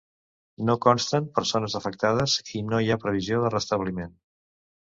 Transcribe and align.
No 0.69 0.75
consten 0.85 1.27
persones 1.35 1.77
afectades 1.81 2.39
i 2.61 2.65
no 2.73 2.81
hi 2.87 2.91
ha 2.95 3.01
previsió 3.07 3.43
de 3.45 3.53
restabliment. 3.59 4.21